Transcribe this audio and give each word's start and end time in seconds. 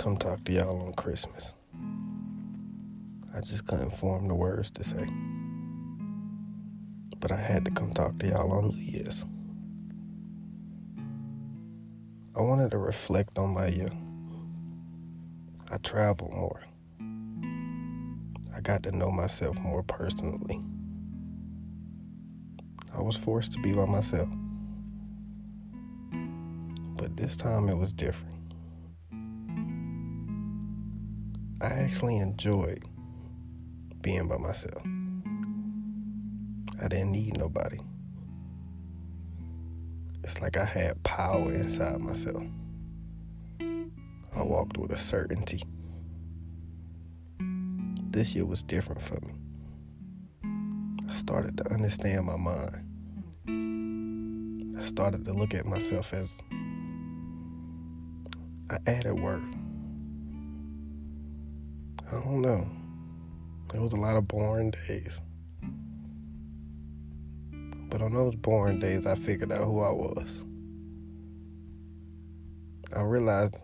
Come 0.00 0.16
talk 0.16 0.42
to 0.42 0.52
y'all 0.52 0.80
on 0.80 0.94
Christmas. 0.94 1.52
I 3.34 3.40
just 3.42 3.66
couldn't 3.66 3.90
form 3.90 4.28
the 4.28 4.34
words 4.34 4.70
to 4.70 4.82
say. 4.82 5.06
But 7.18 7.30
I 7.30 7.36
had 7.36 7.66
to 7.66 7.70
come 7.70 7.92
talk 7.92 8.18
to 8.20 8.28
y'all 8.28 8.50
on 8.50 8.68
New 8.70 8.78
Year's. 8.78 9.26
I 12.34 12.40
wanted 12.40 12.70
to 12.70 12.78
reflect 12.78 13.36
on 13.36 13.50
my 13.52 13.66
year. 13.66 13.90
I 15.70 15.76
traveled 15.76 16.32
more. 16.32 16.62
I 18.56 18.62
got 18.62 18.82
to 18.84 18.92
know 18.92 19.10
myself 19.10 19.60
more 19.60 19.82
personally. 19.82 20.62
I 22.96 23.02
was 23.02 23.16
forced 23.16 23.52
to 23.52 23.60
be 23.60 23.74
by 23.74 23.84
myself. 23.84 24.30
But 26.96 27.18
this 27.18 27.36
time 27.36 27.68
it 27.68 27.76
was 27.76 27.92
different. 27.92 28.39
I 31.62 31.66
actually 31.66 32.16
enjoyed 32.16 32.82
being 34.00 34.28
by 34.28 34.38
myself. 34.38 34.82
I 36.82 36.88
didn't 36.88 37.12
need 37.12 37.36
nobody. 37.36 37.78
It's 40.24 40.40
like 40.40 40.56
I 40.56 40.64
had 40.64 41.02
power 41.02 41.52
inside 41.52 42.00
myself. 42.00 42.42
I 43.60 44.42
walked 44.42 44.78
with 44.78 44.90
a 44.92 44.96
certainty. 44.96 45.62
This 48.08 48.34
year 48.34 48.46
was 48.46 48.62
different 48.62 49.02
for 49.02 49.18
me. 49.20 49.34
I 51.10 51.12
started 51.12 51.58
to 51.58 51.70
understand 51.72 52.24
my 52.24 52.36
mind. 52.36 52.86
I 54.78 54.82
started 54.82 55.26
to 55.26 55.34
look 55.34 55.52
at 55.52 55.66
myself 55.66 56.14
as 56.14 56.38
I 58.70 58.78
added 58.86 59.20
worth. 59.20 59.44
I 62.12 62.14
don't 62.14 62.42
know. 62.42 62.66
It 63.72 63.80
was 63.80 63.92
a 63.92 63.96
lot 63.96 64.16
of 64.16 64.26
boring 64.26 64.72
days. 64.72 65.20
But 67.88 68.02
on 68.02 68.14
those 68.14 68.34
boring 68.34 68.80
days, 68.80 69.06
I 69.06 69.14
figured 69.14 69.52
out 69.52 69.64
who 69.64 69.80
I 69.80 69.90
was. 69.90 70.44
I 72.92 73.02
realized 73.02 73.56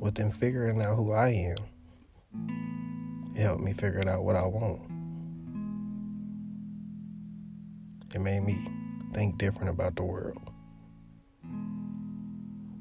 within 0.00 0.32
figuring 0.32 0.82
out 0.82 0.96
who 0.96 1.12
I 1.12 1.28
am, 1.28 1.56
it 3.36 3.40
helped 3.40 3.62
me 3.62 3.72
figure 3.72 4.02
out 4.08 4.24
what 4.24 4.34
I 4.34 4.44
want. 4.44 4.82
It 8.12 8.20
made 8.20 8.40
me 8.40 8.58
think 9.12 9.38
different 9.38 9.70
about 9.70 9.94
the 9.94 10.02
world. 10.02 10.50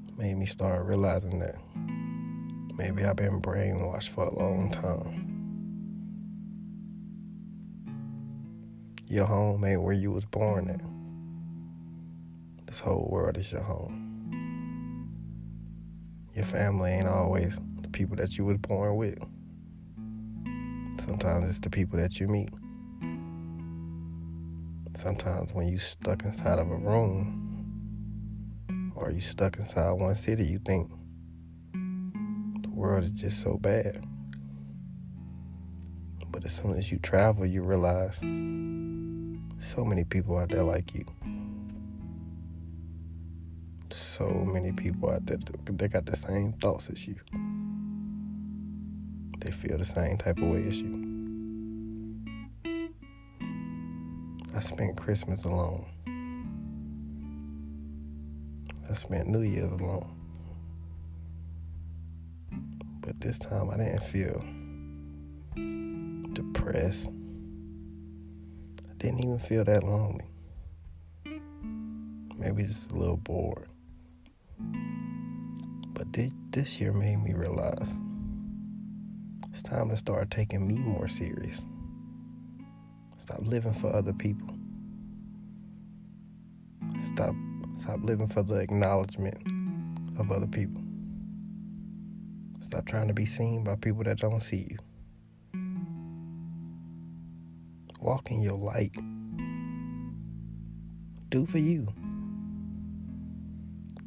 It 0.07 0.17
made 0.17 0.35
me 0.35 0.47
start 0.47 0.85
realizing 0.85 1.37
that 1.39 1.55
maybe 2.77 3.03
I've 3.03 3.15
been 3.15 3.41
brainwashed 3.41 4.09
for 4.09 4.25
a 4.25 4.33
long 4.37 4.69
time. 4.71 5.29
Your 9.07 9.25
home 9.25 9.63
ain't 9.63 9.81
where 9.81 9.93
you 9.93 10.11
was 10.11 10.25
born 10.25 10.69
at. 10.69 10.81
This 12.65 12.79
whole 12.79 13.07
world 13.11 13.37
is 13.37 13.51
your 13.51 13.61
home. 13.61 14.03
Your 16.33 16.45
family 16.45 16.91
ain't 16.91 17.07
always 17.07 17.59
the 17.81 17.89
people 17.89 18.15
that 18.15 18.37
you 18.37 18.45
was 18.45 18.57
born 18.57 18.95
with. 18.95 19.19
Sometimes 20.99 21.49
it's 21.49 21.59
the 21.59 21.69
people 21.69 21.99
that 21.99 22.19
you 22.19 22.27
meet. 22.27 22.49
Sometimes 24.95 25.53
when 25.53 25.67
you 25.67 25.77
stuck 25.77 26.23
inside 26.23 26.57
of 26.59 26.71
a 26.71 26.75
room 26.75 27.51
or 28.95 29.11
you 29.11 29.19
stuck 29.19 29.57
inside 29.57 29.91
one 29.91 30.15
city, 30.15 30.45
you 30.45 30.59
think 30.59 30.89
world 32.83 33.05
is 33.05 33.11
just 33.11 33.41
so 33.41 33.55
bad. 33.55 34.05
But 36.31 36.43
as 36.43 36.53
soon 36.53 36.75
as 36.75 36.91
you 36.91 36.99
travel, 36.99 37.45
you 37.45 37.63
realize 37.63 38.17
so 39.57 39.85
many 39.85 40.03
people 40.03 40.37
out 40.37 40.49
there 40.49 40.63
like 40.63 40.93
you. 40.93 41.05
So 43.91 44.27
many 44.29 44.73
people 44.73 45.11
out 45.11 45.25
there, 45.25 45.37
they 45.63 45.87
got 45.87 46.05
the 46.05 46.17
same 46.17 46.51
thoughts 46.53 46.89
as 46.89 47.07
you. 47.07 47.15
They 49.39 49.51
feel 49.51 49.77
the 49.77 49.85
same 49.85 50.17
type 50.17 50.37
of 50.39 50.49
way 50.49 50.67
as 50.67 50.81
you. 50.81 51.09
I 54.53 54.59
spent 54.59 54.97
Christmas 54.97 55.45
alone. 55.45 55.85
I 58.89 58.93
spent 58.93 59.29
New 59.29 59.41
Year's 59.41 59.71
alone. 59.71 60.22
But 63.01 63.19
this 63.19 63.37
time 63.37 63.69
I 63.69 63.77
didn't 63.77 64.03
feel 64.03 64.43
depressed. 66.33 67.09
I 68.89 68.93
didn't 68.97 69.19
even 69.19 69.39
feel 69.39 69.63
that 69.65 69.83
lonely. 69.83 70.25
Maybe 72.37 72.63
just 72.63 72.91
a 72.91 72.95
little 72.95 73.17
bored. 73.17 73.67
But 75.93 76.07
this, 76.51 76.81
year 76.81 76.91
made 76.91 77.17
me 77.17 77.33
realize 77.33 77.99
it's 79.49 79.61
time 79.61 79.89
to 79.89 79.97
start 79.97 80.29
taking 80.31 80.67
me 80.67 80.73
more 80.73 81.07
serious. 81.07 81.61
Stop 83.17 83.39
living 83.41 83.73
for 83.73 83.95
other 83.95 84.13
people. 84.13 84.55
Stop 87.07 87.35
stop 87.75 87.99
living 88.03 88.27
for 88.27 88.43
the 88.43 88.55
acknowledgement 88.55 89.37
of 90.19 90.31
other 90.31 90.47
people. 90.47 90.82
Stop 92.73 92.87
trying 92.87 93.07
to 93.07 93.13
be 93.13 93.23
seen 93.23 93.63
by 93.63 93.75
people 93.75 94.03
that 94.03 94.17
don't 94.17 94.39
see 94.39 94.67
you. 94.71 94.79
Walk 98.01 98.31
in 98.31 98.41
your 98.41 98.57
light. 98.57 98.91
Do 101.29 101.45
for 101.45 101.59
you. 101.59 101.87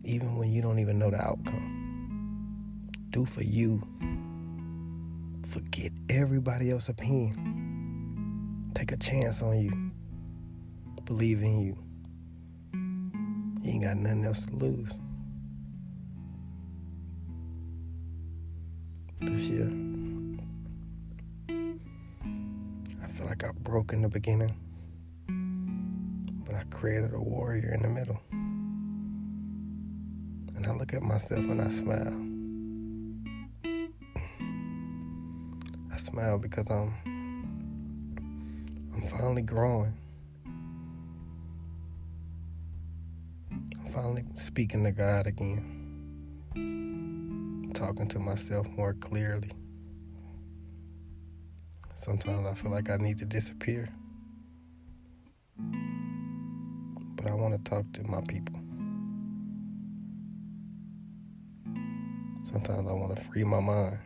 Even 0.03 0.35
when 0.35 0.51
you 0.51 0.63
don't 0.63 0.81
even 0.81 0.99
know 0.99 1.11
the 1.11 1.25
outcome. 1.25 2.91
Do 3.11 3.25
for 3.25 3.45
you. 3.45 3.81
Forget 5.49 5.93
everybody 6.09 6.73
else's 6.73 6.89
opinion. 6.89 8.73
Take 8.75 8.91
a 8.91 8.97
chance 8.97 9.43
on 9.43 9.61
you. 9.61 9.93
Believe 11.05 11.41
in 11.41 11.61
you. 11.61 11.79
You 13.63 13.75
ain't 13.75 13.85
got 13.85 13.97
nothing 13.97 14.25
else 14.25 14.45
to 14.47 14.57
lose. 14.57 14.91
This 19.27 19.49
year, 19.51 19.71
I 23.03 23.09
feel 23.13 23.27
like 23.27 23.45
I 23.45 23.51
broke 23.61 23.93
in 23.93 24.01
the 24.03 24.09
beginning, 24.09 24.51
but 26.47 26.55
I 26.55 26.63
created 26.71 27.13
a 27.13 27.21
warrior 27.21 27.75
in 27.75 27.83
the 27.83 27.89
middle. 27.89 28.21
And 30.57 30.67
I 30.67 30.73
look 30.73 30.95
at 30.95 31.03
myself 31.03 31.41
and 31.41 31.61
I 31.61 31.69
smile. 31.69 32.15
I 35.93 35.97
smile 35.99 36.39
because 36.39 36.71
I'm 36.71 36.95
I'm 38.95 39.07
finally 39.09 39.43
growing. 39.43 39.93
I'm 43.53 43.93
finally 43.93 44.25
speaking 44.37 44.85
to 44.85 44.93
God 44.93 45.27
again. 45.27 45.77
Talking 47.77 48.09
to 48.09 48.19
myself 48.19 48.67
more 48.71 48.95
clearly. 48.95 49.51
Sometimes 51.95 52.47
I 52.47 52.55
feel 52.55 52.71
like 52.71 52.89
I 52.89 52.97
need 52.97 53.19
to 53.19 53.27
disappear. 53.27 53.91
But 57.17 57.27
I 57.27 57.35
want 57.35 57.53
to 57.53 57.71
talk 57.71 57.85
to 57.93 58.03
my 58.05 58.23
people. 58.23 58.59
Sometimes 62.45 62.87
I 62.87 62.93
want 62.93 63.15
to 63.15 63.23
free 63.23 63.45
my 63.45 63.61
mind. 63.61 63.99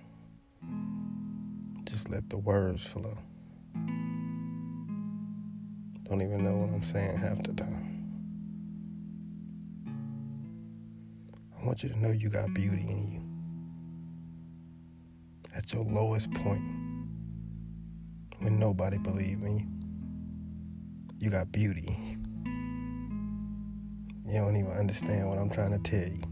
Just 1.84 2.10
let 2.10 2.28
the 2.28 2.38
words 2.38 2.84
flow. 2.84 3.16
Don't 6.08 6.22
even 6.22 6.42
know 6.42 6.56
what 6.56 6.74
I'm 6.74 6.82
saying 6.82 7.18
half 7.18 7.40
the 7.44 7.52
time. 7.52 7.86
I 11.56 11.64
want 11.64 11.84
you 11.84 11.88
to 11.90 11.96
know 11.96 12.10
you 12.10 12.28
got 12.30 12.52
beauty 12.52 12.82
in 12.82 13.12
you. 13.12 13.29
At 15.54 15.72
your 15.72 15.84
lowest 15.84 16.32
point, 16.32 16.62
when 18.38 18.58
nobody 18.58 18.98
believed 18.98 19.42
you, 19.42 19.66
you 21.18 21.28
got 21.28 21.50
beauty. 21.50 21.96
You 24.26 24.38
don't 24.38 24.56
even 24.56 24.72
understand 24.72 25.28
what 25.28 25.38
I'm 25.38 25.50
trying 25.50 25.72
to 25.72 25.78
tell 25.78 26.08
you. 26.08 26.22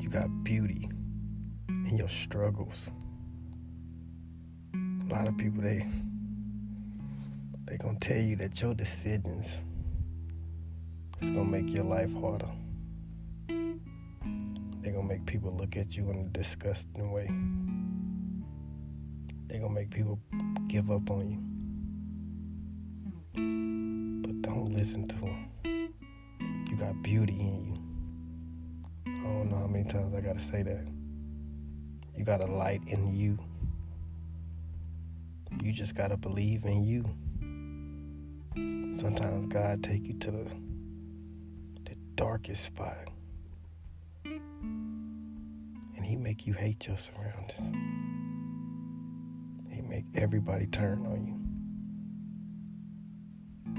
You 0.00 0.08
got 0.08 0.28
beauty 0.42 0.88
in 1.68 1.96
your 1.96 2.08
struggles. 2.08 2.90
A 4.74 5.06
lot 5.08 5.28
of 5.28 5.36
people 5.38 5.62
they 5.62 5.86
they 7.66 7.76
gonna 7.76 7.98
tell 8.00 8.20
you 8.20 8.34
that 8.36 8.60
your 8.60 8.74
decisions 8.74 9.62
is 11.20 11.30
gonna 11.30 11.44
make 11.44 11.72
your 11.72 11.84
life 11.84 12.12
harder. 12.20 12.50
They 14.90 14.96
gonna 14.96 15.06
make 15.06 15.24
people 15.24 15.52
look 15.52 15.76
at 15.76 15.96
you 15.96 16.10
in 16.10 16.18
a 16.18 16.24
disgusting 16.24 17.12
way. 17.12 17.30
They 19.46 19.60
gonna 19.60 19.72
make 19.72 19.90
people 19.90 20.18
give 20.66 20.90
up 20.90 21.08
on 21.12 21.30
you. 21.30 21.38
But 24.20 24.42
don't 24.42 24.72
listen 24.72 25.06
to 25.06 25.16
them. 25.16 25.48
You 26.68 26.76
got 26.76 27.00
beauty 27.04 27.38
in 27.38 27.66
you. 27.66 27.74
I 29.06 29.22
don't 29.22 29.50
know 29.50 29.58
how 29.58 29.68
many 29.68 29.88
times 29.88 30.12
I 30.12 30.20
gotta 30.22 30.40
say 30.40 30.64
that. 30.64 30.84
You 32.16 32.24
got 32.24 32.40
a 32.40 32.46
light 32.46 32.82
in 32.88 33.14
you. 33.14 33.38
You 35.62 35.72
just 35.72 35.94
gotta 35.94 36.16
believe 36.16 36.64
in 36.64 36.82
you. 36.82 37.04
Sometimes 38.96 39.46
God 39.52 39.84
take 39.84 40.08
you 40.08 40.14
to 40.14 40.32
the 40.32 40.50
the 41.84 41.94
darkest 42.16 42.64
spot. 42.64 43.09
He 46.10 46.16
make 46.16 46.44
you 46.44 46.52
hate 46.52 46.88
your 46.88 46.96
surroundings. 46.96 47.72
He 49.70 49.80
make 49.80 50.06
everybody 50.16 50.66
turn 50.66 51.06
on 51.06 51.24
you. 51.24 51.36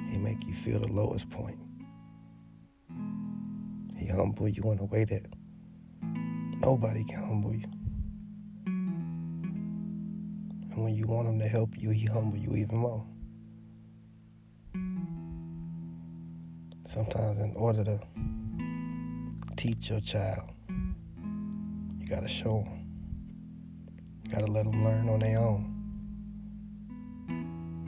He 0.09 0.17
make 0.17 0.47
you 0.47 0.53
feel 0.53 0.79
the 0.79 0.87
lowest 0.87 1.29
point. 1.29 1.59
He 3.97 4.05
humble 4.05 4.47
you 4.47 4.63
in 4.71 4.79
a 4.79 4.85
way 4.85 5.03
that 5.03 5.25
nobody 6.61 7.03
can 7.03 7.21
humble 7.21 7.53
you. 7.53 7.65
And 10.71 10.85
when 10.85 10.95
you 10.95 11.07
want 11.07 11.27
him 11.27 11.37
to 11.39 11.49
help 11.49 11.77
you, 11.77 11.89
he 11.89 12.05
humble 12.05 12.37
you 12.37 12.55
even 12.55 12.77
more. 12.77 13.05
Sometimes, 16.85 17.41
in 17.41 17.53
order 17.57 17.83
to 17.83 17.99
teach 19.57 19.89
your 19.89 19.99
child, 19.99 20.49
gotta 22.11 22.27
show 22.27 22.63
them. 22.65 22.85
You 24.25 24.31
gotta 24.35 24.51
let 24.51 24.65
them 24.65 24.83
learn 24.83 25.07
on 25.07 25.19
their 25.19 25.39
own. 25.39 25.67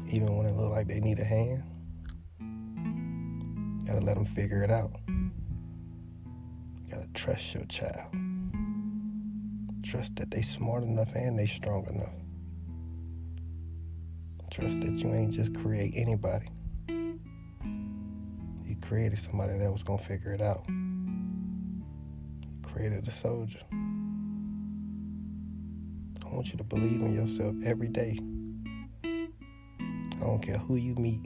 Even 0.09 0.37
when 0.37 0.45
it 0.45 0.55
look 0.55 0.71
like 0.71 0.87
they 0.87 1.01
need 1.01 1.19
a 1.19 1.25
hand, 1.25 1.63
you 2.39 3.85
gotta 3.85 4.05
let 4.05 4.15
them 4.15 4.25
figure 4.25 4.63
it 4.63 4.71
out. 4.71 4.91
You 5.07 5.31
gotta 6.89 7.07
trust 7.13 7.53
your 7.53 7.65
child. 7.65 8.15
Trust 9.83 10.15
that 10.15 10.31
they 10.31 10.41
smart 10.41 10.83
enough 10.83 11.13
and 11.15 11.37
they 11.37 11.45
strong 11.45 11.85
enough. 11.87 12.15
Trust 14.51 14.79
that 14.81 14.91
you 14.91 15.13
ain't 15.13 15.33
just 15.33 15.53
create 15.53 15.93
anybody 15.95 16.45
You 18.65 18.77
created 18.81 19.19
somebody 19.19 19.57
that 19.57 19.71
was 19.71 19.83
gonna 19.83 20.01
figure 20.01 20.31
it 20.31 20.41
out. 20.41 20.65
created 22.61 23.05
a 23.07 23.11
soldier. 23.11 23.59
I 26.33 26.35
want 26.35 26.49
you 26.51 26.57
to 26.57 26.63
believe 26.63 26.99
in 26.99 27.13
yourself 27.13 27.53
every 27.63 27.89
day. 27.89 28.17
I 29.03 30.19
don't 30.19 30.41
care 30.41 30.55
who 30.55 30.77
you 30.77 30.95
meet. 30.95 31.21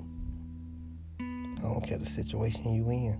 I 1.22 1.62
don't 1.62 1.82
care 1.82 1.98
the 1.98 2.06
situation 2.06 2.74
you 2.74 2.90
in. 2.90 3.18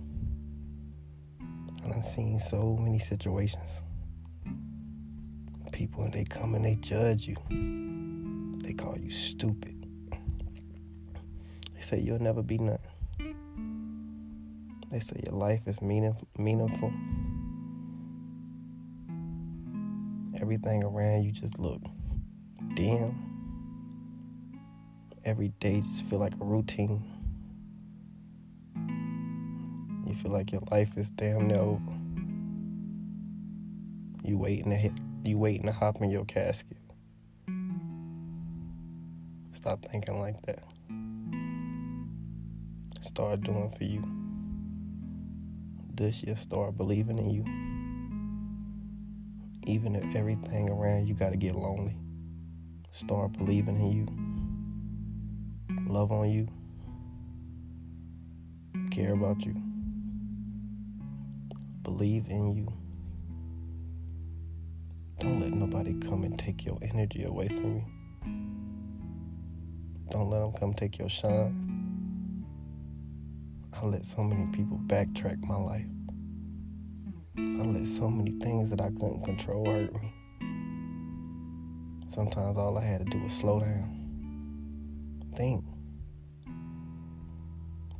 I 1.82 1.88
done 1.88 2.02
seen 2.02 2.38
so 2.40 2.76
many 2.78 2.98
situations. 2.98 3.80
People 5.72 6.04
and 6.04 6.12
they 6.12 6.24
come 6.24 6.54
and 6.56 6.62
they 6.62 6.74
judge 6.74 7.26
you. 7.26 7.36
They 8.62 8.74
call 8.74 8.98
you 8.98 9.10
stupid. 9.10 9.86
They 11.74 11.80
say 11.80 12.00
you'll 12.00 12.20
never 12.20 12.42
be 12.42 12.58
nothing. 12.58 13.34
They 14.90 15.00
say 15.00 15.22
your 15.24 15.36
life 15.36 15.62
is 15.66 15.80
meaning, 15.80 16.16
meaningful. 16.36 16.92
Everything 20.48 20.82
around 20.82 21.24
you 21.24 21.30
just 21.30 21.58
look 21.58 21.82
dim. 22.72 23.14
Every 25.22 25.48
day 25.60 25.74
just 25.74 26.06
feel 26.06 26.20
like 26.20 26.32
a 26.40 26.42
routine. 26.42 27.04
You 30.06 30.14
feel 30.14 30.32
like 30.32 30.50
your 30.50 30.62
life 30.70 30.96
is 30.96 31.10
damn 31.10 31.48
near 31.48 31.58
over. 31.58 31.92
You 34.24 34.38
waiting 34.38 34.70
to 34.70 34.76
hit, 34.76 34.92
you 35.22 35.36
waiting 35.36 35.66
to 35.66 35.72
hop 35.72 36.00
in 36.00 36.08
your 36.08 36.24
casket. 36.24 36.78
Stop 39.52 39.84
thinking 39.84 40.18
like 40.18 40.40
that. 40.46 40.64
Start 43.02 43.42
doing 43.42 43.70
for 43.76 43.84
you 43.84 44.02
this 45.94 46.22
year 46.22 46.36
start 46.36 46.78
believing 46.78 47.18
in 47.18 47.28
you. 47.28 47.77
Even 49.68 49.94
if 49.94 50.16
everything 50.16 50.70
around 50.70 51.06
you 51.06 51.12
got 51.12 51.28
to 51.28 51.36
get 51.36 51.54
lonely, 51.54 51.94
start 52.92 53.34
believing 53.34 53.78
in 53.78 53.92
you. 53.92 54.06
Love 55.92 56.10
on 56.10 56.30
you. 56.30 56.48
Care 58.90 59.12
about 59.12 59.44
you. 59.44 59.54
Believe 61.82 62.30
in 62.30 62.56
you. 62.56 62.72
Don't 65.20 65.38
let 65.38 65.52
nobody 65.52 65.92
come 66.00 66.24
and 66.24 66.38
take 66.38 66.64
your 66.64 66.78
energy 66.80 67.24
away 67.24 67.48
from 67.48 67.76
you. 67.76 67.84
Don't 70.10 70.30
let 70.30 70.38
them 70.38 70.52
come 70.52 70.72
take 70.72 70.98
your 70.98 71.10
shine. 71.10 72.46
I 73.74 73.84
let 73.84 74.06
so 74.06 74.22
many 74.22 74.46
people 74.46 74.80
backtrack 74.86 75.44
my 75.44 75.56
life. 75.56 75.97
I 77.38 77.62
let 77.62 77.86
so 77.86 78.10
many 78.10 78.32
things 78.40 78.68
that 78.70 78.80
I 78.80 78.88
couldn't 78.88 79.22
control 79.22 79.64
hurt 79.66 79.94
me. 79.94 80.12
Sometimes 82.08 82.58
all 82.58 82.76
I 82.76 82.82
had 82.82 82.98
to 82.98 83.04
do 83.04 83.22
was 83.22 83.32
slow 83.32 83.60
down. 83.60 83.94
Think. 85.36 85.64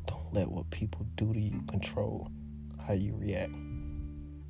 Don't 0.07 0.35
let 0.35 0.51
what 0.51 0.69
people 0.71 1.07
do 1.15 1.33
to 1.33 1.39
you 1.39 1.61
control 1.69 2.29
how 2.85 2.95
you 2.95 3.15
react. 3.15 3.53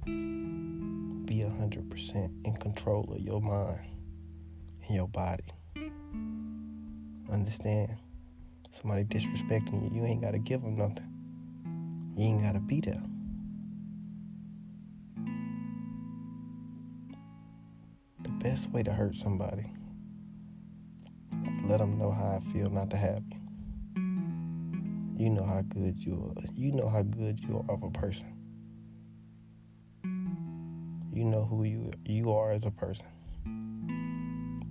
Be 0.06 1.44
100% 1.44 2.46
in 2.46 2.56
control 2.56 3.12
of 3.12 3.20
your 3.20 3.42
mind 3.42 3.80
and 4.86 4.96
your 4.96 5.08
body. 5.08 5.44
Understand? 7.30 7.94
Somebody 8.70 9.04
disrespecting 9.04 9.92
you, 9.92 10.00
you 10.00 10.06
ain't 10.06 10.22
got 10.22 10.30
to 10.30 10.38
give 10.38 10.62
them 10.62 10.76
nothing. 10.76 11.12
You 12.16 12.24
ain't 12.24 12.42
gotta 12.42 12.60
be 12.60 12.80
there. 12.80 13.02
Best 18.38 18.70
way 18.70 18.82
to 18.82 18.92
hurt 18.92 19.14
somebody 19.14 19.70
is 21.42 21.48
to 21.48 21.66
let 21.66 21.78
them 21.78 21.98
know 21.98 22.10
how 22.10 22.40
I 22.40 22.52
feel 22.52 22.70
not 22.70 22.90
to 22.90 22.96
have 22.96 23.22
you. 23.30 23.36
You 25.16 25.30
know 25.30 25.44
how 25.44 25.62
good 25.62 26.02
you 26.04 26.34
are. 26.36 26.44
You 26.54 26.72
know 26.72 26.88
how 26.88 27.02
good 27.02 27.40
you 27.40 27.58
are 27.58 27.74
of 27.74 27.82
a 27.82 27.90
person. 27.90 28.32
You 31.12 31.24
know 31.24 31.44
who 31.44 31.64
you 31.64 31.90
you 32.04 32.32
are 32.32 32.52
as 32.52 32.64
a 32.64 32.70
person. 32.70 33.06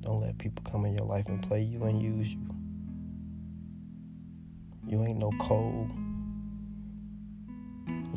Don't 0.02 0.22
let 0.22 0.38
people 0.38 0.64
come 0.64 0.86
in 0.86 0.94
your 0.94 1.06
life 1.06 1.28
and 1.28 1.42
play 1.42 1.62
you 1.62 1.84
and 1.84 2.02
use 2.02 2.34
you. 2.34 2.50
You 4.86 5.04
ain't 5.06 5.20
no 5.20 5.32
cold 5.40 5.90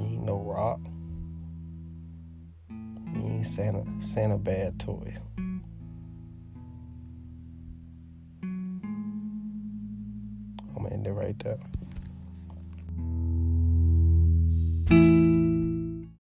you 0.01 0.07
ain't 0.07 0.25
no 0.25 0.39
rock. 0.39 0.81
Santa 3.51 3.85
Santa 3.99 4.39
bad 4.39 4.79
toy. 4.79 5.13
I'm 8.45 9.23
gonna 10.77 10.91
end 10.91 11.09
it 11.09 11.13
right 11.13 11.37
there. 11.41 11.59